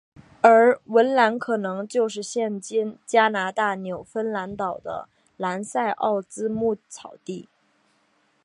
[0.41, 7.47] 而文兰可能就是现今加拿大纽芬兰岛的兰塞奥兹牧草地。